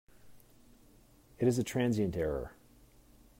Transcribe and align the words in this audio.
It 1.37 1.47
is 1.47 1.59
a 1.59 1.63
transient 1.63 2.17
error. 2.17 2.53